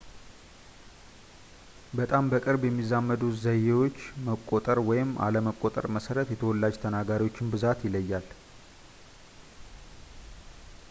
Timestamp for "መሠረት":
5.97-6.31